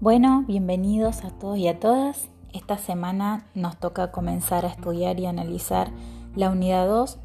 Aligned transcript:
Bueno, 0.00 0.44
bienvenidos 0.46 1.24
a 1.24 1.30
todos 1.30 1.58
y 1.58 1.66
a 1.66 1.80
todas. 1.80 2.28
Esta 2.52 2.78
semana 2.78 3.48
nos 3.56 3.80
toca 3.80 4.12
comenzar 4.12 4.64
a 4.64 4.68
estudiar 4.68 5.18
y 5.18 5.26
analizar 5.26 5.90
la 6.36 6.50
unidad 6.50 6.86
2. 6.86 7.18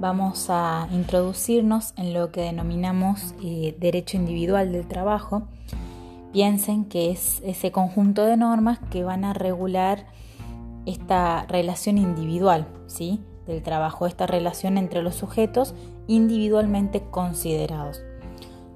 Vamos 0.00 0.50
a 0.50 0.88
introducirnos 0.90 1.94
en 1.96 2.14
lo 2.14 2.32
que 2.32 2.40
denominamos 2.40 3.36
eh, 3.40 3.76
derecho 3.78 4.16
individual 4.16 4.72
del 4.72 4.88
trabajo. 4.88 5.46
Piensen 6.32 6.86
que 6.86 7.12
es 7.12 7.40
ese 7.44 7.70
conjunto 7.70 8.24
de 8.24 8.36
normas 8.36 8.80
que 8.90 9.04
van 9.04 9.24
a 9.24 9.32
regular 9.32 10.06
esta 10.86 11.46
relación 11.46 11.98
individual 11.98 12.66
¿sí? 12.88 13.20
del 13.46 13.62
trabajo, 13.62 14.08
esta 14.08 14.26
relación 14.26 14.76
entre 14.76 15.02
los 15.02 15.14
sujetos 15.14 15.72
individualmente 16.08 17.00
considerados. 17.12 18.02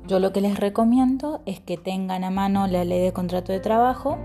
Yo 0.07 0.19
lo 0.19 0.33
que 0.33 0.41
les 0.41 0.59
recomiendo 0.59 1.41
es 1.47 1.61
que 1.61 1.77
tengan 1.77 2.25
a 2.25 2.31
mano 2.31 2.67
la 2.67 2.85
ley 2.85 3.01
de 3.01 3.13
contrato 3.13 3.53
de 3.53 3.61
trabajo 3.61 4.19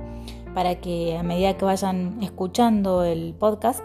para 0.55 0.75
que 0.75 1.15
a 1.15 1.21
medida 1.21 1.55
que 1.55 1.65
vayan 1.65 2.17
escuchando 2.23 3.03
el 3.03 3.35
podcast 3.35 3.81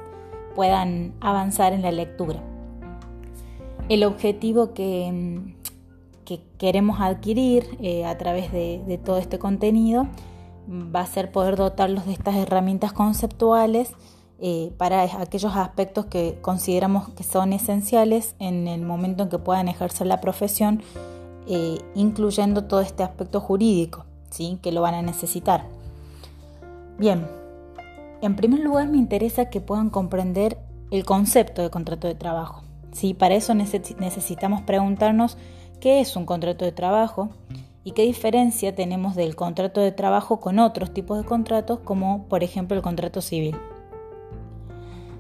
puedan 0.55 1.13
avanzar 1.21 1.75
en 1.75 1.83
la 1.83 1.93
lectura. 1.93 2.43
El 3.89 4.05
objetivo 4.05 4.73
que, 4.73 5.55
queremos 6.57 6.99
adquirir 7.01 7.77
eh, 7.83 8.07
a 8.07 8.17
través 8.17 8.51
de, 8.53 8.99
todo 9.05 9.19
este 9.19 9.39
contenido 9.39 10.07
va 10.71 11.01
a 11.01 11.07
ser 11.07 11.31
poder 11.31 11.57
dotarlos 11.57 12.07
de 12.07 12.13
estas 12.13 12.37
herramientas 12.37 12.95
conceptuales 12.95 13.93
eh, 14.41 14.73
para 14.79 15.03
aquellos 15.21 15.55
aspectos 15.55 16.07
que 16.07 16.39
consideramos 16.41 17.11
que 17.11 17.23
son 17.23 17.53
esenciales 17.53 18.35
en 18.39 18.67
el 18.67 18.81
momento 18.81 19.25
en 19.25 19.29
que 19.29 19.39
puedan 19.39 19.69
ejercer 19.69 20.07
la 20.07 20.23
profesión 20.23 20.83
eh, 21.47 21.79
incluyendo 21.95 22.65
todo 22.65 22.81
este 22.81 23.03
aspecto 23.03 23.41
jurídico, 23.41 24.05
¿sí? 24.31 24.59
que 24.63 24.73
lo 24.73 24.81
van 24.83 24.95
a 24.95 25.03
necesitar. 25.03 25.67
Bien, 26.99 27.27
en 28.21 28.37
primer 28.37 28.61
lugar 28.61 28.89
me 28.89 28.99
interesa 28.99 29.51
que 29.51 29.61
puedan 29.61 29.91
comprender 29.91 30.59
el 30.93 31.05
concepto 31.05 31.63
de 31.63 31.71
contrato 31.71 32.07
de 32.07 32.15
trabajo. 32.15 32.63
¿sí? 32.93 33.15
Para 33.15 33.35
eso 33.35 33.55
necesitamos 33.55 34.63
preguntarnos 34.63 35.37
qué 35.81 36.01
es 36.01 36.15
un 36.15 36.27
contrato 36.27 36.65
de 36.65 36.73
trabajo 36.73 37.31
y 37.83 37.93
qué 37.93 38.03
diferencia 38.03 38.75
tenemos 38.75 39.17
del 39.17 39.35
contrato 39.35 39.81
de 39.81 39.91
trabajo 39.91 40.39
con 40.39 40.61
otros 40.61 40.95
tipos 40.95 41.19
de 41.19 41.25
contratos 41.25 41.81
como 41.81 42.29
por 42.29 42.45
ejemplo 42.45 42.77
el 42.77 42.83
contrato 42.83 43.21
civil. 43.21 43.57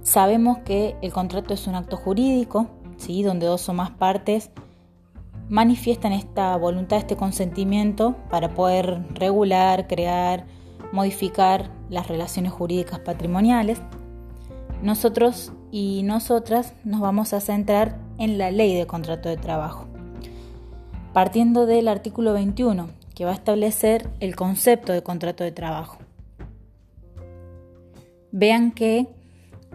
Sabemos 0.02 0.58
que 0.58 0.96
el 1.02 1.12
contrato 1.12 1.54
es 1.54 1.66
un 1.66 1.74
acto 1.74 1.96
jurídico, 1.96 2.66
¿sí? 2.96 3.22
donde 3.22 3.46
dos 3.46 3.68
o 3.68 3.72
más 3.72 3.90
partes 3.90 4.50
manifiestan 5.52 6.12
esta 6.12 6.56
voluntad, 6.56 6.96
este 6.96 7.14
consentimiento 7.14 8.16
para 8.30 8.54
poder 8.54 9.02
regular, 9.12 9.86
crear, 9.86 10.46
modificar 10.92 11.70
las 11.90 12.08
relaciones 12.08 12.52
jurídicas 12.52 13.00
patrimoniales. 13.00 13.78
Nosotros 14.82 15.52
y 15.70 16.04
nosotras 16.04 16.72
nos 16.84 17.02
vamos 17.02 17.34
a 17.34 17.40
centrar 17.40 17.98
en 18.16 18.38
la 18.38 18.50
ley 18.50 18.74
de 18.74 18.86
contrato 18.86 19.28
de 19.28 19.36
trabajo, 19.36 19.88
partiendo 21.12 21.66
del 21.66 21.88
artículo 21.88 22.32
21, 22.32 22.88
que 23.14 23.26
va 23.26 23.32
a 23.32 23.34
establecer 23.34 24.08
el 24.20 24.34
concepto 24.34 24.94
de 24.94 25.02
contrato 25.02 25.44
de 25.44 25.52
trabajo. 25.52 25.98
Vean 28.30 28.72
que 28.72 29.06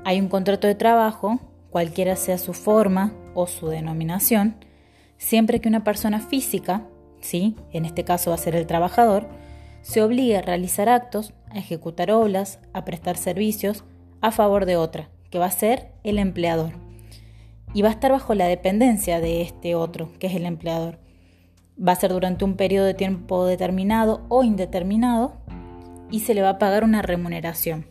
hay 0.03 0.19
un 0.19 0.27
contrato 0.27 0.65
de 0.65 0.73
trabajo, 0.73 1.39
cualquiera 1.69 2.15
sea 2.15 2.39
su 2.39 2.53
forma 2.53 3.13
o 3.35 3.45
su 3.45 3.67
denominación, 3.67 4.55
siempre 5.17 5.61
que 5.61 5.69
una 5.69 5.83
persona 5.83 6.19
física, 6.19 6.87
¿sí? 7.21 7.55
en 7.71 7.85
este 7.85 8.03
caso 8.03 8.31
va 8.31 8.35
a 8.35 8.39
ser 8.39 8.55
el 8.55 8.67
trabajador, 8.67 9.27
se 9.81 10.01
obligue 10.01 10.37
a 10.37 10.41
realizar 10.41 10.89
actos, 10.89 11.33
a 11.49 11.57
ejecutar 11.57 12.11
obras, 12.11 12.59
a 12.73 12.85
prestar 12.85 13.17
servicios 13.17 13.83
a 14.21 14.31
favor 14.31 14.65
de 14.65 14.77
otra, 14.77 15.09
que 15.29 15.39
va 15.39 15.45
a 15.45 15.51
ser 15.51 15.91
el 16.03 16.19
empleador. 16.19 16.73
Y 17.73 17.81
va 17.81 17.89
a 17.89 17.91
estar 17.91 18.11
bajo 18.11 18.33
la 18.33 18.47
dependencia 18.47 19.19
de 19.19 19.41
este 19.41 19.75
otro, 19.75 20.11
que 20.19 20.27
es 20.27 20.35
el 20.35 20.45
empleador. 20.45 20.99
Va 21.79 21.91
a 21.91 21.95
ser 21.97 22.11
durante 22.11 22.43
un 22.43 22.55
periodo 22.55 22.85
de 22.85 22.93
tiempo 22.93 23.45
determinado 23.45 24.25
o 24.29 24.43
indeterminado 24.43 25.37
y 26.09 26.21
se 26.21 26.33
le 26.33 26.41
va 26.41 26.49
a 26.49 26.59
pagar 26.59 26.83
una 26.83 27.01
remuneración. 27.01 27.87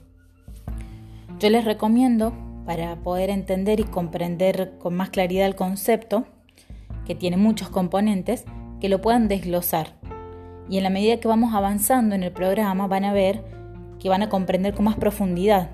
Yo 1.39 1.51
les 1.51 1.65
recomiendo, 1.65 2.33
para 2.65 2.97
poder 2.97 3.31
entender 3.31 3.79
y 3.79 3.85
comprender 3.85 4.77
con 4.79 4.95
más 4.95 5.11
claridad 5.11 5.47
el 5.47 5.55
concepto, 5.55 6.27
que 7.07 7.15
tiene 7.15 7.37
muchos 7.37 7.69
componentes, 7.69 8.45
que 8.81 8.89
lo 8.89 9.01
puedan 9.01 9.29
desglosar. 9.29 9.95
Y 10.69 10.79
en 10.79 10.83
la 10.83 10.91
medida 10.91 11.19
que 11.19 11.29
vamos 11.29 11.55
avanzando 11.55 12.15
en 12.15 12.23
el 12.23 12.33
programa 12.33 12.87
van 12.87 13.05
a 13.05 13.13
ver 13.13 13.45
que 13.99 14.09
van 14.09 14.23
a 14.23 14.29
comprender 14.29 14.75
con 14.75 14.85
más 14.85 14.97
profundidad 14.97 15.71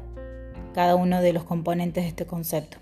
cada 0.75 0.97
uno 0.97 1.21
de 1.21 1.33
los 1.33 1.45
componentes 1.45 2.05
de 2.05 2.09
este 2.09 2.27
concepto. 2.27 2.79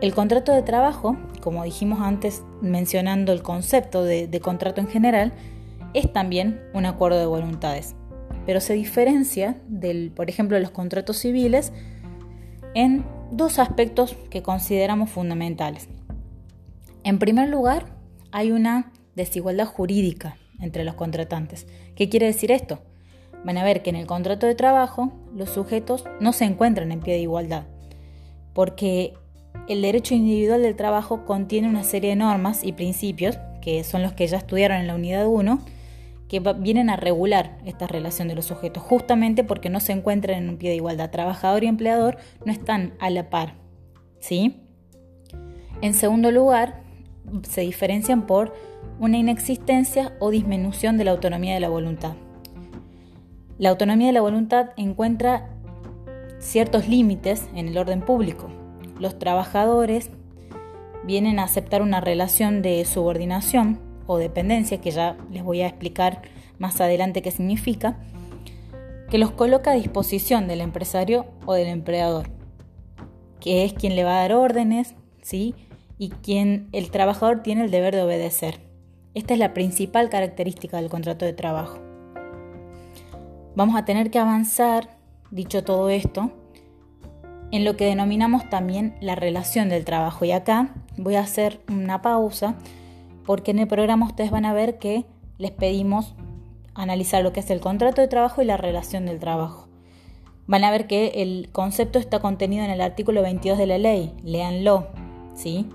El 0.00 0.12
contrato 0.12 0.52
de 0.52 0.62
trabajo, 0.62 1.16
como 1.40 1.62
dijimos 1.64 2.00
antes 2.00 2.42
mencionando 2.60 3.32
el 3.32 3.42
concepto 3.42 4.02
de, 4.02 4.26
de 4.26 4.40
contrato 4.40 4.80
en 4.80 4.88
general, 4.88 5.32
es 5.94 6.12
también 6.12 6.60
un 6.74 6.84
acuerdo 6.84 7.18
de 7.18 7.26
voluntades, 7.26 7.94
pero 8.44 8.60
se 8.60 8.74
diferencia 8.74 9.56
del, 9.68 10.10
por 10.10 10.28
ejemplo, 10.28 10.58
los 10.58 10.70
contratos 10.70 11.18
civiles 11.18 11.72
en 12.74 13.04
dos 13.30 13.58
aspectos 13.58 14.16
que 14.30 14.42
consideramos 14.42 15.10
fundamentales. 15.10 15.88
En 17.04 17.18
primer 17.18 17.50
lugar, 17.50 17.84
hay 18.32 18.50
una 18.50 18.90
desigualdad 19.14 19.66
jurídica 19.66 20.38
entre 20.58 20.84
los 20.84 20.94
contratantes. 20.94 21.66
¿Qué 21.94 22.08
quiere 22.08 22.24
decir 22.24 22.50
esto? 22.50 22.80
Van 23.44 23.58
a 23.58 23.64
ver 23.64 23.82
que 23.82 23.90
en 23.90 23.96
el 23.96 24.06
contrato 24.06 24.46
de 24.46 24.54
trabajo 24.54 25.12
los 25.34 25.50
sujetos 25.50 26.04
no 26.20 26.32
se 26.32 26.46
encuentran 26.46 26.90
en 26.92 27.00
pie 27.00 27.12
de 27.12 27.20
igualdad, 27.20 27.64
porque 28.54 29.12
el 29.68 29.82
derecho 29.82 30.14
individual 30.14 30.62
del 30.62 30.76
trabajo 30.76 31.26
contiene 31.26 31.68
una 31.68 31.84
serie 31.84 32.10
de 32.10 32.16
normas 32.16 32.64
y 32.64 32.72
principios, 32.72 33.38
que 33.60 33.84
son 33.84 34.02
los 34.02 34.14
que 34.14 34.26
ya 34.26 34.38
estudiaron 34.38 34.78
en 34.78 34.86
la 34.86 34.94
unidad 34.94 35.26
1, 35.26 35.60
que 36.26 36.40
vienen 36.40 36.88
a 36.88 36.96
regular 36.96 37.58
esta 37.66 37.86
relación 37.86 38.28
de 38.28 38.34
los 38.34 38.46
sujetos, 38.46 38.82
justamente 38.82 39.44
porque 39.44 39.68
no 39.68 39.80
se 39.80 39.92
encuentran 39.92 40.42
en 40.42 40.48
un 40.48 40.56
pie 40.56 40.70
de 40.70 40.76
igualdad. 40.76 41.10
Trabajador 41.10 41.64
y 41.64 41.66
empleador 41.66 42.16
no 42.46 42.50
están 42.50 42.94
a 42.98 43.10
la 43.10 43.28
par. 43.28 43.56
¿sí? 44.20 44.62
En 45.82 45.92
segundo 45.92 46.30
lugar, 46.30 46.83
se 47.48 47.62
diferencian 47.62 48.26
por 48.26 48.54
una 49.00 49.18
inexistencia 49.18 50.16
o 50.20 50.30
disminución 50.30 50.96
de 50.96 51.04
la 51.04 51.10
autonomía 51.12 51.54
de 51.54 51.60
la 51.60 51.68
voluntad. 51.68 52.14
La 53.58 53.70
autonomía 53.70 54.08
de 54.08 54.12
la 54.12 54.20
voluntad 54.20 54.70
encuentra 54.76 55.50
ciertos 56.38 56.88
límites 56.88 57.48
en 57.54 57.68
el 57.68 57.78
orden 57.78 58.00
público. 58.00 58.48
Los 58.98 59.18
trabajadores 59.18 60.10
vienen 61.04 61.38
a 61.38 61.44
aceptar 61.44 61.82
una 61.82 62.00
relación 62.00 62.62
de 62.62 62.84
subordinación 62.84 63.78
o 64.06 64.18
dependencia, 64.18 64.80
que 64.80 64.90
ya 64.90 65.16
les 65.30 65.42
voy 65.42 65.62
a 65.62 65.68
explicar 65.68 66.22
más 66.58 66.80
adelante 66.80 67.22
qué 67.22 67.30
significa, 67.30 67.96
que 69.10 69.18
los 69.18 69.30
coloca 69.30 69.72
a 69.72 69.74
disposición 69.74 70.48
del 70.48 70.60
empresario 70.60 71.26
o 71.46 71.54
del 71.54 71.68
empleador, 71.68 72.28
que 73.40 73.64
es 73.64 73.72
quien 73.72 73.96
le 73.96 74.04
va 74.04 74.18
a 74.18 74.20
dar 74.22 74.34
órdenes, 74.34 74.94
¿sí? 75.22 75.54
Y 75.98 76.10
quien 76.10 76.68
el 76.72 76.90
trabajador 76.90 77.42
tiene 77.42 77.64
el 77.64 77.70
deber 77.70 77.94
de 77.94 78.02
obedecer. 78.02 78.60
Esta 79.14 79.34
es 79.34 79.40
la 79.40 79.54
principal 79.54 80.10
característica 80.10 80.78
del 80.78 80.90
contrato 80.90 81.24
de 81.24 81.32
trabajo. 81.32 81.78
Vamos 83.54 83.76
a 83.76 83.84
tener 83.84 84.10
que 84.10 84.18
avanzar, 84.18 84.96
dicho 85.30 85.62
todo 85.62 85.88
esto, 85.88 86.32
en 87.52 87.64
lo 87.64 87.76
que 87.76 87.84
denominamos 87.84 88.50
también 88.50 88.96
la 89.00 89.14
relación 89.14 89.68
del 89.68 89.84
trabajo. 89.84 90.24
Y 90.24 90.32
acá 90.32 90.74
voy 90.96 91.14
a 91.14 91.20
hacer 91.20 91.60
una 91.68 92.02
pausa 92.02 92.56
porque 93.24 93.52
en 93.52 93.60
el 93.60 93.68
programa 93.68 94.06
ustedes 94.06 94.32
van 94.32 94.44
a 94.44 94.52
ver 94.52 94.78
que 94.78 95.06
les 95.38 95.52
pedimos 95.52 96.14
analizar 96.74 97.22
lo 97.22 97.32
que 97.32 97.40
es 97.40 97.50
el 97.50 97.60
contrato 97.60 98.00
de 98.00 98.08
trabajo 98.08 98.42
y 98.42 98.44
la 98.44 98.56
relación 98.56 99.06
del 99.06 99.20
trabajo. 99.20 99.68
Van 100.46 100.64
a 100.64 100.70
ver 100.70 100.86
que 100.86 101.22
el 101.22 101.48
concepto 101.52 102.00
está 102.00 102.18
contenido 102.18 102.64
en 102.64 102.70
el 102.70 102.80
artículo 102.80 103.22
22 103.22 103.56
de 103.56 103.66
la 103.66 103.78
ley, 103.78 104.12
léanlo, 104.22 104.88
¿sí? 105.34 105.68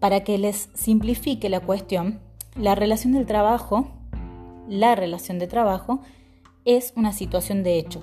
Para 0.00 0.24
que 0.24 0.38
les 0.38 0.70
simplifique 0.74 1.48
la 1.48 1.60
cuestión, 1.60 2.20
la 2.56 2.74
relación 2.74 3.12
del 3.12 3.26
trabajo, 3.26 3.88
la 4.68 4.94
relación 4.94 5.38
de 5.38 5.46
trabajo, 5.46 6.00
es 6.64 6.92
una 6.96 7.12
situación 7.12 7.62
de 7.62 7.78
hecho. 7.78 8.02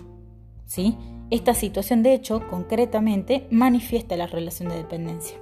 ¿sí? 0.66 0.96
Esta 1.30 1.54
situación 1.54 2.04
de 2.04 2.14
hecho, 2.14 2.48
concretamente, 2.50 3.48
manifiesta 3.50 4.16
la 4.16 4.28
relación 4.28 4.70
de 4.70 4.78
dependencia. 4.78 5.38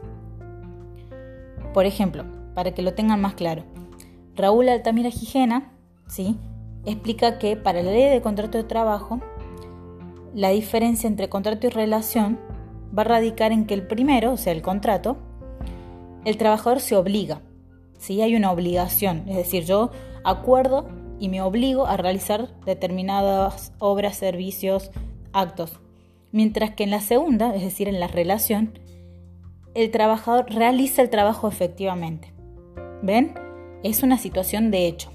Por 1.74 1.86
ejemplo, 1.86 2.26
para 2.54 2.74
que 2.74 2.82
lo 2.82 2.94
tengan 2.94 3.22
más 3.22 3.34
claro, 3.34 3.64
Raúl 4.36 4.70
Altamira 4.70 5.12
Gijena 5.12 5.74
¿sí? 6.08 6.38
explica 6.86 7.38
que 7.38 7.58
para 7.58 7.84
la 7.84 7.92
ley 7.92 8.10
de 8.10 8.22
contrato 8.22 8.58
de 8.58 8.64
trabajo, 8.64 9.20
la 10.34 10.50
diferencia 10.50 11.08
entre 11.08 11.30
contrato 11.30 11.68
y 11.68 11.70
relación 11.70 12.40
va 12.98 13.02
a 13.02 13.06
radicar 13.06 13.52
en 13.52 13.66
que 13.66 13.74
el 13.74 13.88
primero, 13.88 14.34
o 14.34 14.38
sea, 14.38 14.54
el 14.54 14.62
contrato, 14.62 15.18
el 16.26 16.38
trabajador 16.38 16.80
se 16.80 16.96
obliga, 16.96 17.42
¿sí? 17.98 18.22
hay 18.22 18.36
una 18.36 18.52
obligación, 18.52 19.24
es 19.28 19.38
decir, 19.38 19.64
yo 19.64 19.92
acuerdo 20.24 20.88
y 21.20 21.30
me 21.30 21.42
obligo 21.42 21.86
a 21.88 21.98
realizar 21.98 22.50
determinadas 22.66 23.72
obras, 23.80 24.18
servicios, 24.18 24.92
actos. 25.32 25.80
Mientras 26.32 26.72
que 26.72 26.84
en 26.84 26.92
la 26.92 27.00
segunda, 27.00 27.56
es 27.56 27.62
decir, 27.62 27.88
en 27.88 28.00
la 28.00 28.08
relación, 28.08 28.78
el 29.74 29.92
trabajador 29.92 30.46
realiza 30.50 31.02
el 31.02 31.10
trabajo 31.10 31.48
efectivamente. 31.48 32.34
¿Ven? 33.02 33.36
Es 33.84 34.04
una 34.04 34.18
situación 34.18 34.72
de 34.72 34.88
hecho. 34.88 35.12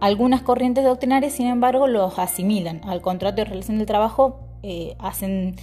Algunas 0.00 0.42
corrientes 0.42 0.84
doctrinarias, 0.84 1.32
sin 1.32 1.46
embargo, 1.46 1.86
los 1.86 2.18
asimilan 2.18 2.80
al 2.84 3.00
contrato 3.00 3.36
de 3.36 3.44
relación 3.44 3.78
del 3.78 3.86
trabajo, 3.86 4.40
eh, 4.64 4.96
hacen, 4.98 5.54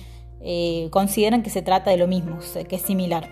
eh, 0.42 0.88
consideran 0.92 1.44
que 1.44 1.50
se 1.50 1.62
trata 1.62 1.92
de 1.92 1.98
lo 1.98 2.08
mismo, 2.08 2.40
que 2.68 2.76
es 2.76 2.82
similar. 2.82 3.30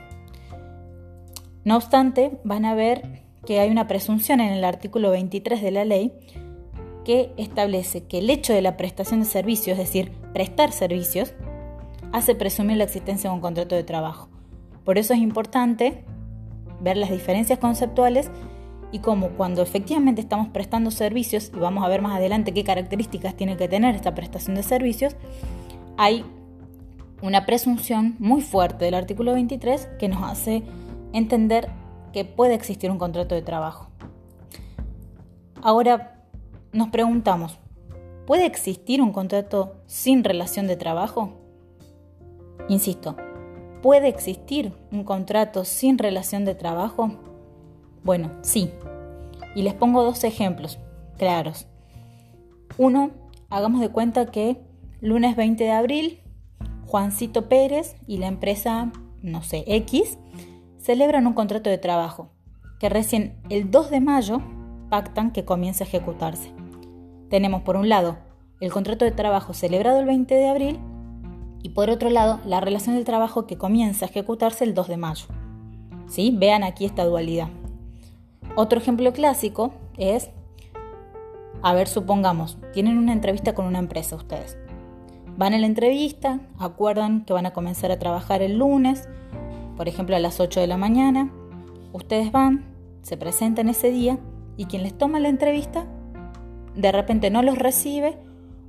No 1.63 1.75
obstante, 1.75 2.39
van 2.43 2.65
a 2.65 2.75
ver 2.75 3.23
que 3.45 3.59
hay 3.59 3.69
una 3.69 3.87
presunción 3.87 4.39
en 4.39 4.53
el 4.53 4.63
artículo 4.63 5.11
23 5.11 5.61
de 5.61 5.71
la 5.71 5.85
ley 5.85 6.13
que 7.05 7.31
establece 7.37 8.03
que 8.03 8.17
el 8.17 8.29
hecho 8.29 8.53
de 8.53 8.61
la 8.61 8.75
prestación 8.75 9.21
de 9.21 9.25
servicios, 9.25 9.79
es 9.79 9.85
decir, 9.85 10.11
prestar 10.33 10.71
servicios, 10.71 11.33
hace 12.11 12.35
presumir 12.35 12.77
la 12.77 12.83
existencia 12.83 13.29
de 13.29 13.35
un 13.35 13.41
contrato 13.41 13.75
de 13.75 13.83
trabajo. 13.83 14.29
Por 14.83 14.97
eso 14.97 15.13
es 15.13 15.19
importante 15.19 16.03
ver 16.81 16.97
las 16.97 17.09
diferencias 17.09 17.59
conceptuales 17.59 18.29
y 18.91 18.99
cómo 18.99 19.29
cuando 19.31 19.61
efectivamente 19.61 20.21
estamos 20.21 20.49
prestando 20.49 20.91
servicios, 20.91 21.51
y 21.55 21.59
vamos 21.59 21.83
a 21.83 21.87
ver 21.87 22.01
más 22.01 22.15
adelante 22.15 22.53
qué 22.53 22.63
características 22.63 23.35
tiene 23.35 23.57
que 23.57 23.67
tener 23.67 23.95
esta 23.95 24.15
prestación 24.15 24.55
de 24.55 24.63
servicios, 24.63 25.15
hay 25.97 26.23
una 27.21 27.45
presunción 27.45 28.15
muy 28.19 28.41
fuerte 28.41 28.85
del 28.85 28.93
artículo 28.93 29.33
23 29.33 29.87
que 29.99 30.07
nos 30.07 30.23
hace 30.23 30.63
entender 31.13 31.69
que 32.13 32.25
puede 32.25 32.53
existir 32.53 32.91
un 32.91 32.97
contrato 32.97 33.35
de 33.35 33.41
trabajo. 33.41 33.89
Ahora 35.61 36.23
nos 36.71 36.89
preguntamos, 36.89 37.57
¿puede 38.25 38.45
existir 38.45 39.01
un 39.01 39.11
contrato 39.11 39.75
sin 39.87 40.23
relación 40.23 40.67
de 40.67 40.75
trabajo? 40.75 41.33
Insisto, 42.69 43.15
¿puede 43.81 44.07
existir 44.07 44.73
un 44.91 45.03
contrato 45.03 45.65
sin 45.65 45.97
relación 45.97 46.45
de 46.45 46.55
trabajo? 46.55 47.11
Bueno, 48.03 48.31
sí. 48.41 48.71
Y 49.55 49.63
les 49.63 49.73
pongo 49.73 50.03
dos 50.03 50.23
ejemplos 50.23 50.77
claros. 51.17 51.67
Uno, 52.77 53.11
hagamos 53.49 53.81
de 53.81 53.89
cuenta 53.89 54.27
que 54.27 54.61
lunes 55.01 55.35
20 55.35 55.63
de 55.63 55.71
abril, 55.71 56.21
Juancito 56.87 57.49
Pérez 57.49 57.97
y 58.07 58.17
la 58.17 58.27
empresa, 58.27 58.91
no 59.21 59.43
sé, 59.43 59.65
X, 59.67 60.17
celebran 60.79 61.27
un 61.27 61.33
contrato 61.33 61.69
de 61.69 61.77
trabajo 61.77 62.29
que 62.79 62.87
recién 62.87 63.35
el 63.49 63.69
2 63.71 63.89
de 63.89 63.99
mayo 63.99 64.41
pactan 64.89 65.31
que 65.31 65.43
comience 65.43 65.83
a 65.83 65.87
ejecutarse. 65.87 66.53
Tenemos 67.29 67.63
por 67.63 67.75
un 67.75 67.89
lado 67.89 68.17
el 68.61 68.71
contrato 68.71 69.03
de 69.03 69.11
trabajo 69.11 69.53
celebrado 69.53 69.99
el 69.99 70.05
20 70.05 70.33
de 70.33 70.47
abril 70.47 70.79
y 71.61 71.69
por 71.69 71.89
otro 71.89 72.09
lado 72.09 72.39
la 72.45 72.61
relación 72.61 72.95
del 72.95 73.03
trabajo 73.03 73.47
que 73.47 73.57
comienza 73.57 74.05
a 74.05 74.09
ejecutarse 74.09 74.63
el 74.63 74.73
2 74.73 74.87
de 74.87 74.97
mayo. 74.97 75.25
¿Sí? 76.07 76.33
Vean 76.33 76.63
aquí 76.63 76.85
esta 76.85 77.03
dualidad. 77.03 77.49
Otro 78.55 78.79
ejemplo 78.79 79.11
clásico 79.11 79.73
es, 79.97 80.29
a 81.61 81.73
ver, 81.73 81.89
supongamos, 81.89 82.57
tienen 82.71 82.97
una 82.97 83.11
entrevista 83.11 83.53
con 83.53 83.65
una 83.65 83.79
empresa 83.79 84.15
ustedes. 84.15 84.57
Van 85.37 85.53
a 85.53 85.59
la 85.59 85.67
entrevista, 85.67 86.39
acuerdan 86.59 87.23
que 87.23 87.33
van 87.33 87.45
a 87.45 87.53
comenzar 87.53 87.91
a 87.91 87.99
trabajar 87.99 88.41
el 88.41 88.57
lunes, 88.57 89.07
por 89.77 89.87
ejemplo 89.87 90.15
a 90.15 90.19
las 90.19 90.39
8 90.39 90.59
de 90.59 90.67
la 90.67 90.77
mañana. 90.77 91.31
Ustedes 91.93 92.31
van, 92.31 92.65
se 93.03 93.17
presentan 93.17 93.69
ese 93.69 93.91
día 93.91 94.17
y 94.57 94.65
quien 94.65 94.83
les 94.83 94.97
toma 94.97 95.19
la 95.19 95.29
entrevista 95.29 95.85
de 96.77 96.91
repente 96.91 97.31
no 97.31 97.41
los 97.41 97.57
recibe 97.57 98.17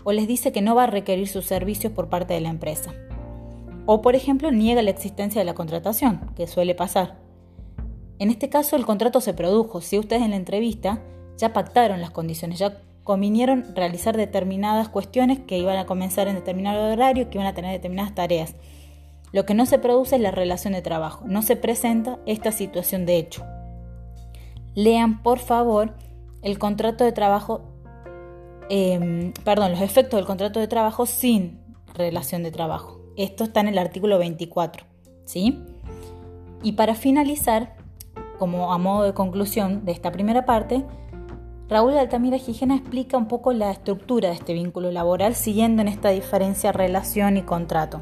o 0.03 0.13
les 0.13 0.27
dice 0.27 0.51
que 0.51 0.63
no 0.63 0.75
va 0.75 0.85
a 0.85 0.89
requerir 0.89 1.29
sus 1.29 1.45
servicios 1.45 1.93
por 1.93 2.09
parte 2.09 2.35
de 2.35 2.41
la 2.41 2.49
empresa. 2.49 2.93
O 3.85 4.01
por 4.01 4.15
ejemplo 4.15 4.51
niega 4.51 4.83
la 4.83 4.91
existencia 4.91 5.41
de 5.41 5.45
la 5.45 5.55
contratación, 5.55 6.33
que 6.35 6.47
suele 6.47 6.75
pasar. 6.75 7.19
En 8.19 8.31
este 8.31 8.49
caso 8.49 8.77
el 8.77 8.87
contrato 8.87 9.21
se 9.21 9.35
produjo, 9.35 9.81
si 9.81 9.99
ustedes 9.99 10.23
en 10.23 10.31
la 10.31 10.37
entrevista 10.37 11.03
ya 11.37 11.53
pactaron 11.53 12.01
las 12.01 12.11
condiciones, 12.11 12.59
ya 12.59 12.81
convinieron 13.09 13.65
realizar 13.75 14.19
determinadas 14.19 14.91
cuestiones 14.91 15.39
que 15.39 15.57
iban 15.57 15.79
a 15.79 15.87
comenzar 15.87 16.29
en 16.29 16.35
determinado 16.35 16.93
horario, 16.93 17.31
que 17.31 17.39
iban 17.39 17.47
a 17.47 17.55
tener 17.55 17.73
determinadas 17.73 18.15
tareas. 18.15 18.55
Lo 19.33 19.47
que 19.47 19.55
no 19.55 19.65
se 19.65 19.79
produce 19.79 20.17
es 20.17 20.21
la 20.21 20.31
relación 20.31 20.75
de 20.75 20.83
trabajo, 20.83 21.25
no 21.27 21.41
se 21.41 21.57
presenta 21.57 22.19
esta 22.27 22.53
situación 22.53 23.07
de 23.07 23.17
hecho. 23.17 23.47
Lean 24.75 25.23
por 25.23 25.39
favor 25.39 25.95
el 26.43 26.59
contrato 26.59 27.03
de 27.03 27.13
trabajo, 27.13 27.63
em, 28.69 29.33
perdón, 29.43 29.71
los 29.71 29.81
efectos 29.81 30.19
del 30.19 30.27
contrato 30.27 30.61
de 30.61 30.69
trabajo 30.69 31.07
sin 31.07 31.61
relación 31.95 32.43
de 32.43 32.51
trabajo. 32.51 33.01
Esto 33.17 33.45
está 33.45 33.61
en 33.61 33.69
el 33.69 33.79
artículo 33.79 34.19
24, 34.19 34.85
¿sí? 35.25 35.65
Y 36.63 36.73
para 36.73 36.95
finalizar, 36.95 37.75
como 38.39 38.71
a 38.71 38.77
modo 38.77 39.05
de 39.05 39.15
conclusión 39.15 39.87
de 39.87 39.93
esta 39.93 40.13
primera 40.13 40.45
parte, 40.45 40.85
Raúl 41.69 41.99
Altamira 41.99 42.39
Gijena 42.39 42.77
explica 42.77 43.19
un 43.19 43.29
poco 43.29 43.53
la 43.53 43.71
estructura 43.71 44.31
de 44.31 44.37
este 44.37 44.55
vínculo 44.55 44.91
laboral 44.91 45.35
siguiendo 45.35 45.83
en 45.83 45.89
esta 45.89 46.09
diferencia 46.09 46.73
relación 46.73 47.37
y 47.37 47.43
contrato. 47.43 48.01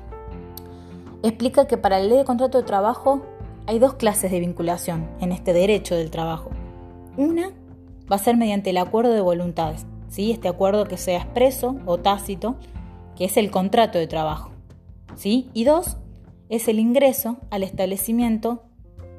Explica 1.24 1.66
que 1.66 1.76
para 1.76 1.98
la 1.98 2.04
ley 2.04 2.18
de 2.18 2.24
contrato 2.24 2.58
de 2.58 2.64
trabajo 2.64 3.22
hay 3.66 3.80
dos 3.80 3.94
clases 3.94 4.30
de 4.30 4.38
vinculación 4.38 5.10
en 5.20 5.32
este 5.32 5.52
derecho 5.52 5.96
del 5.96 6.12
trabajo. 6.12 6.50
Una 7.16 7.50
va 8.10 8.14
a 8.14 8.20
ser 8.20 8.36
mediante 8.36 8.70
el 8.70 8.76
acuerdo 8.76 9.12
de 9.12 9.20
voluntades, 9.20 9.84
¿sí? 10.08 10.30
este 10.30 10.46
acuerdo 10.46 10.86
que 10.86 10.96
sea 10.96 11.18
expreso 11.18 11.76
o 11.86 11.98
tácito, 11.98 12.54
que 13.16 13.24
es 13.24 13.36
el 13.36 13.50
contrato 13.50 13.98
de 13.98 14.06
trabajo. 14.06 14.52
¿sí? 15.16 15.50
Y 15.54 15.64
dos, 15.64 15.96
es 16.48 16.68
el 16.68 16.78
ingreso 16.78 17.38
al 17.50 17.64
establecimiento 17.64 18.62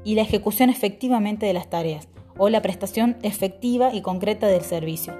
y 0.04 0.14
la 0.14 0.22
ejecución 0.22 0.70
efectivamente 0.70 1.44
de 1.44 1.52
las 1.52 1.68
tareas 1.68 2.08
o 2.38 2.48
la 2.48 2.62
prestación 2.62 3.16
efectiva 3.22 3.92
y 3.92 4.00
concreta 4.00 4.46
del 4.46 4.62
servicio, 4.62 5.14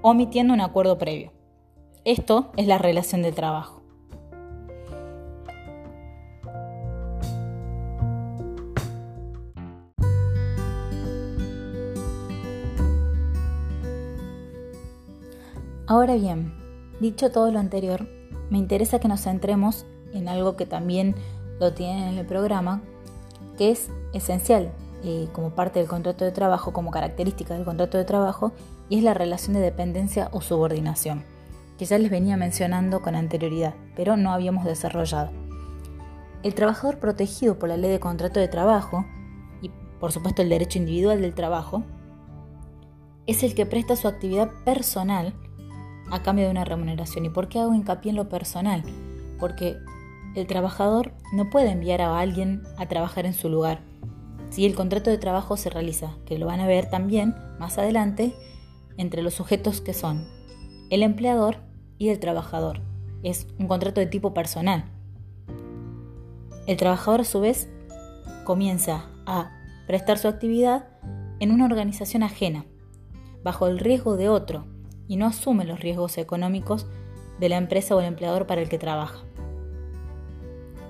omitiendo 0.00 0.54
un 0.54 0.60
acuerdo 0.60 0.96
previo. 0.96 1.32
Esto 2.04 2.52
es 2.56 2.66
la 2.66 2.78
relación 2.78 3.22
de 3.22 3.32
trabajo. 3.32 3.82
Ahora 15.86 16.14
bien, 16.14 16.54
dicho 17.00 17.30
todo 17.30 17.50
lo 17.50 17.58
anterior, 17.58 18.08
me 18.48 18.58
interesa 18.58 19.00
que 19.00 19.08
nos 19.08 19.22
centremos 19.22 19.84
en 20.14 20.28
algo 20.28 20.56
que 20.56 20.64
también 20.64 21.14
lo 21.60 21.74
tienen 21.74 22.04
en 22.04 22.18
el 22.18 22.26
programa, 22.26 22.82
que 23.58 23.70
es 23.70 23.90
esencial 24.12 24.72
eh, 25.04 25.28
como 25.32 25.50
parte 25.50 25.78
del 25.78 25.88
contrato 25.88 26.24
de 26.24 26.32
trabajo, 26.32 26.72
como 26.72 26.90
característica 26.90 27.52
del 27.52 27.66
contrato 27.66 27.98
de 27.98 28.04
trabajo, 28.04 28.52
y 28.88 28.98
es 28.98 29.04
la 29.04 29.12
relación 29.12 29.52
de 29.52 29.60
dependencia 29.60 30.30
o 30.32 30.40
subordinación, 30.40 31.24
que 31.76 31.84
ya 31.84 31.98
les 31.98 32.10
venía 32.10 32.38
mencionando 32.38 33.02
con 33.02 33.14
anterioridad, 33.14 33.74
pero 33.94 34.16
no 34.16 34.32
habíamos 34.32 34.64
desarrollado. 34.64 35.30
El 36.42 36.54
trabajador 36.54 37.00
protegido 37.00 37.58
por 37.58 37.68
la 37.68 37.76
ley 37.76 37.90
de 37.90 38.00
contrato 38.00 38.40
de 38.40 38.48
trabajo, 38.48 39.04
y 39.60 39.70
por 40.00 40.10
supuesto 40.10 40.40
el 40.40 40.48
derecho 40.48 40.78
individual 40.78 41.20
del 41.20 41.34
trabajo, 41.34 41.84
es 43.26 43.42
el 43.42 43.54
que 43.54 43.66
presta 43.66 43.96
su 43.96 44.08
actividad 44.08 44.50
personal 44.64 45.34
a 46.10 46.22
cambio 46.22 46.46
de 46.46 46.50
una 46.50 46.64
remuneración. 46.64 47.26
¿Y 47.26 47.28
por 47.30 47.48
qué 47.48 47.60
hago 47.60 47.74
hincapié 47.74 48.10
en 48.10 48.16
lo 48.16 48.30
personal? 48.30 48.82
Porque 49.38 49.76
el 50.34 50.46
trabajador 50.46 51.12
no 51.32 51.50
puede 51.50 51.70
enviar 51.70 52.00
a 52.00 52.18
alguien 52.18 52.62
a 52.78 52.86
trabajar 52.86 53.26
en 53.26 53.34
su 53.34 53.48
lugar. 53.48 53.80
Si 54.54 54.64
el 54.64 54.76
contrato 54.76 55.10
de 55.10 55.18
trabajo 55.18 55.56
se 55.56 55.68
realiza, 55.68 56.14
que 56.26 56.38
lo 56.38 56.46
van 56.46 56.60
a 56.60 56.68
ver 56.68 56.88
también 56.88 57.34
más 57.58 57.76
adelante, 57.76 58.36
entre 58.96 59.20
los 59.20 59.34
sujetos 59.34 59.80
que 59.80 59.94
son 59.94 60.28
el 60.90 61.02
empleador 61.02 61.56
y 61.98 62.10
el 62.10 62.20
trabajador. 62.20 62.80
Es 63.24 63.48
un 63.58 63.66
contrato 63.66 63.98
de 64.00 64.06
tipo 64.06 64.32
personal. 64.32 64.84
El 66.68 66.76
trabajador 66.76 67.22
a 67.22 67.24
su 67.24 67.40
vez 67.40 67.68
comienza 68.44 69.10
a 69.26 69.50
prestar 69.88 70.18
su 70.18 70.28
actividad 70.28 70.86
en 71.40 71.50
una 71.50 71.64
organización 71.64 72.22
ajena, 72.22 72.64
bajo 73.42 73.66
el 73.66 73.80
riesgo 73.80 74.16
de 74.16 74.28
otro, 74.28 74.66
y 75.08 75.16
no 75.16 75.26
asume 75.26 75.64
los 75.64 75.80
riesgos 75.80 76.16
económicos 76.16 76.86
de 77.40 77.48
la 77.48 77.56
empresa 77.56 77.96
o 77.96 77.98
el 77.98 78.06
empleador 78.06 78.46
para 78.46 78.62
el 78.62 78.68
que 78.68 78.78
trabaja 78.78 79.24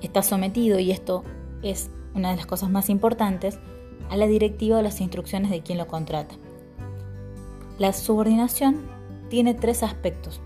está 0.03 0.23
sometido, 0.23 0.79
y 0.79 0.91
esto 0.91 1.25
es 1.63 1.91
una 2.15 2.31
de 2.31 2.37
las 2.37 2.47
cosas 2.47 2.71
más 2.71 2.89
importantes, 2.91 3.59
a 4.11 4.17
la 4.17 4.27
directiva 4.27 4.79
o 4.79 4.83
las 4.83 5.01
instrucciones 5.01 5.51
de 5.51 5.63
quien 5.63 5.79
lo 5.79 5.87
contrata. 5.87 6.35
La 7.79 7.93
subordinación 7.93 8.83
tiene 9.29 9.55
tres 9.55 9.83
aspectos. 9.83 10.41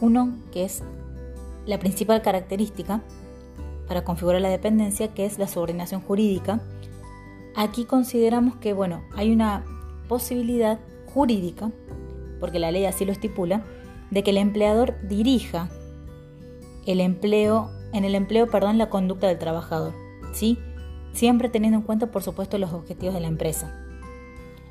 Uno, 0.00 0.36
que 0.52 0.64
es 0.64 0.82
la 1.66 1.78
principal 1.78 2.22
característica 2.22 3.02
para 3.86 4.04
configurar 4.04 4.40
la 4.40 4.48
dependencia, 4.48 5.14
que 5.14 5.24
es 5.24 5.38
la 5.38 5.48
subordinación 5.48 6.00
jurídica. 6.00 6.60
Aquí 7.56 7.84
consideramos 7.84 8.56
que, 8.56 8.72
bueno, 8.72 9.02
hay 9.16 9.32
una 9.32 9.64
posibilidad 10.08 10.78
jurídica, 11.12 11.70
porque 12.38 12.58
la 12.58 12.70
ley 12.70 12.84
así 12.84 13.04
lo 13.04 13.12
estipula, 13.12 13.64
de 14.10 14.22
que 14.22 14.30
el 14.30 14.38
empleador 14.38 14.96
dirija 15.08 15.70
el 16.86 17.00
empleo, 17.00 17.70
en 17.92 18.04
el 18.04 18.14
empleo 18.14 18.48
perdón, 18.48 18.78
la 18.78 18.90
conducta 18.90 19.26
del 19.26 19.38
trabajador, 19.38 19.94
¿sí? 20.32 20.58
siempre 21.12 21.48
teniendo 21.48 21.78
en 21.78 21.84
cuenta, 21.84 22.10
por 22.10 22.22
supuesto, 22.22 22.58
los 22.58 22.72
objetivos 22.72 23.14
de 23.14 23.20
la 23.20 23.28
empresa. 23.28 23.74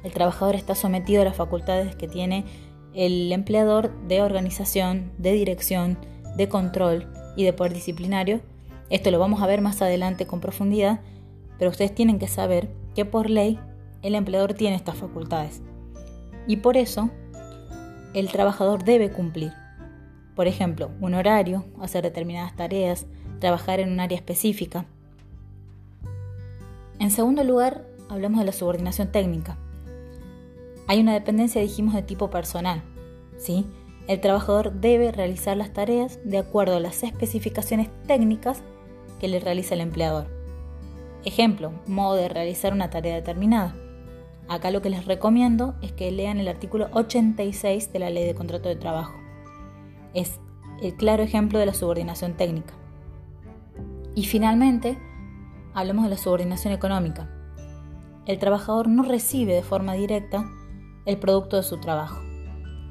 El 0.03 0.13
trabajador 0.13 0.55
está 0.55 0.75
sometido 0.75 1.21
a 1.21 1.25
las 1.25 1.35
facultades 1.35 1.95
que 1.95 2.07
tiene 2.07 2.45
el 2.93 3.31
empleador 3.31 3.93
de 4.07 4.21
organización, 4.21 5.11
de 5.17 5.33
dirección, 5.33 5.97
de 6.37 6.47
control 6.47 7.11
y 7.35 7.43
de 7.43 7.53
poder 7.53 7.73
disciplinario. 7.73 8.41
Esto 8.89 9.11
lo 9.11 9.19
vamos 9.19 9.41
a 9.41 9.47
ver 9.47 9.61
más 9.61 9.81
adelante 9.81 10.25
con 10.25 10.39
profundidad, 10.39 11.01
pero 11.57 11.71
ustedes 11.71 11.93
tienen 11.93 12.17
que 12.17 12.27
saber 12.27 12.69
que 12.95 13.05
por 13.05 13.29
ley 13.29 13.59
el 14.01 14.15
empleador 14.15 14.53
tiene 14.53 14.75
estas 14.75 14.95
facultades. 14.95 15.61
Y 16.47 16.57
por 16.57 16.77
eso 16.77 17.09
el 18.13 18.29
trabajador 18.31 18.83
debe 18.83 19.11
cumplir. 19.11 19.51
Por 20.35 20.47
ejemplo, 20.47 20.91
un 21.01 21.13
horario, 21.13 21.65
hacer 21.81 22.03
determinadas 22.03 22.55
tareas, 22.55 23.05
trabajar 23.39 23.81
en 23.81 23.91
un 23.91 23.99
área 23.99 24.17
específica. 24.17 24.85
En 26.99 27.11
segundo 27.11 27.45
lugar, 27.45 27.87
hablamos 28.09 28.39
de 28.39 28.45
la 28.45 28.51
subordinación 28.51 29.09
técnica. 29.09 29.57
Hay 30.87 30.99
una 30.99 31.13
dependencia, 31.13 31.61
dijimos, 31.61 31.93
de 31.93 32.01
tipo 32.01 32.29
personal. 32.29 32.83
¿sí? 33.37 33.65
El 34.07 34.19
trabajador 34.19 34.73
debe 34.73 35.13
realizar 35.13 35.55
las 35.55 35.71
tareas 35.71 36.19
de 36.25 36.39
acuerdo 36.39 36.75
a 36.75 36.81
las 36.81 37.01
especificaciones 37.03 37.89
técnicas 38.05 38.63
que 39.19 39.29
le 39.29 39.39
realiza 39.39 39.75
el 39.75 39.81
empleador. 39.81 40.27
Ejemplo, 41.23 41.71
modo 41.87 42.15
de 42.15 42.27
realizar 42.27 42.73
una 42.73 42.89
tarea 42.89 43.15
determinada. 43.15 43.75
Acá 44.49 44.69
lo 44.69 44.81
que 44.81 44.89
les 44.89 45.05
recomiendo 45.05 45.75
es 45.81 45.93
que 45.93 46.11
lean 46.11 46.39
el 46.39 46.47
artículo 46.49 46.89
86 46.91 47.93
de 47.93 47.99
la 47.99 48.09
Ley 48.09 48.25
de 48.25 48.35
Contrato 48.35 48.67
de 48.67 48.75
Trabajo. 48.75 49.13
Es 50.13 50.39
el 50.81 50.95
claro 50.95 51.23
ejemplo 51.23 51.59
de 51.59 51.65
la 51.65 51.73
subordinación 51.73 52.33
técnica. 52.33 52.73
Y 54.15 54.25
finalmente, 54.25 54.97
hablemos 55.73 56.03
de 56.03 56.11
la 56.11 56.17
subordinación 56.17 56.73
económica. 56.73 57.29
El 58.25 58.39
trabajador 58.39 58.88
no 58.88 59.03
recibe 59.03 59.53
de 59.53 59.63
forma 59.63 59.93
directa 59.93 60.45
el 61.05 61.17
producto 61.17 61.57
de 61.57 61.63
su 61.63 61.79
trabajo. 61.79 62.21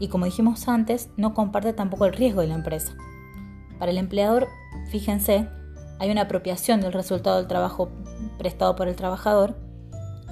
Y 0.01 0.09
como 0.09 0.25
dijimos 0.25 0.69
antes, 0.69 1.11
no 1.17 1.35
comparte 1.35 1.73
tampoco 1.73 2.07
el 2.07 2.13
riesgo 2.13 2.41
de 2.41 2.49
la 2.49 2.55
empresa. 2.55 2.95
Para 3.79 3.91
el 3.91 3.99
empleador, 3.99 4.49
fíjense, 4.91 5.49
hay 5.99 6.11
una 6.11 6.23
apropiación 6.23 6.81
del 6.81 6.93
resultado 6.93 7.37
del 7.37 7.47
trabajo 7.47 7.91
prestado 8.39 8.77
por 8.77 8.89
el 8.89 8.97
trabajador 8.97 9.57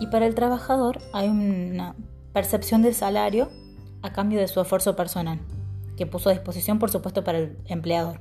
y 0.01 0.07
para 0.09 0.27
el 0.27 0.35
trabajador 0.35 0.99
hay 1.13 1.29
una 1.29 1.97
percepción 2.33 2.83
del 2.83 2.95
salario 2.95 3.51
a 4.03 4.13
cambio 4.13 4.39
de 4.39 4.49
su 4.49 4.61
esfuerzo 4.61 4.95
personal, 4.95 5.41
que 5.97 6.07
puso 6.07 6.29
a 6.29 6.33
disposición 6.33 6.79
por 6.79 6.91
supuesto 6.91 7.25
para 7.25 7.39
el 7.39 7.59
empleador. 7.67 8.21